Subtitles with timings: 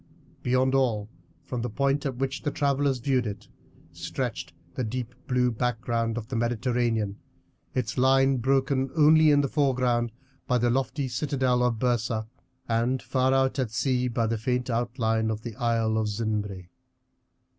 [0.41, 1.11] Beyond all,
[1.45, 3.47] from the point at which the travellers viewed it,
[3.91, 7.17] stretched the deep blue background of the Mediterranean,
[7.75, 10.11] its line broken only in the foreground
[10.47, 12.25] by the lofty citadel of Byrsa,
[12.67, 16.69] and far out at sea by the faint outline of the Isle of Zinbre.